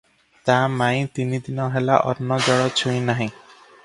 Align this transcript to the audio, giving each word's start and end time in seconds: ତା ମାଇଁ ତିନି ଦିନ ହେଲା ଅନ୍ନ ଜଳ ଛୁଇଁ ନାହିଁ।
ତା 0.49 0.53
ମାଇଁ 0.77 1.03
ତିନି 1.17 1.39
ଦିନ 1.47 1.67
ହେଲା 1.75 1.99
ଅନ୍ନ 2.13 2.39
ଜଳ 2.47 2.65
ଛୁଇଁ 2.81 3.05
ନାହିଁ। 3.11 3.29